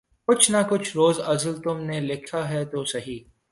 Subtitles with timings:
[0.27, 3.17] کچھ نہ کچھ روزِ ازل تم نے لکھا ہے تو سہی